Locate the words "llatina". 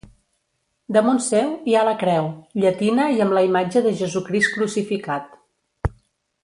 2.63-3.07